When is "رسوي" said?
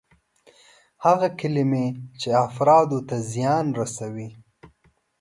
3.79-4.29